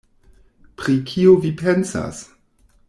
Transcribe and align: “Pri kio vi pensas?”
“Pri 0.81 0.95
kio 1.11 1.37
vi 1.45 1.55
pensas?” 1.63 2.27